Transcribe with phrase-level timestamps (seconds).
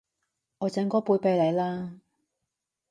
[0.57, 1.93] 我整過杯畀你啦